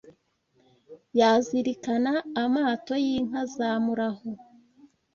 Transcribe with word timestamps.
Yazirikana 1.19 2.13
amato 2.43 2.93
Y’inka 3.05 3.41
za 3.55 3.69
Murahu 3.83 4.29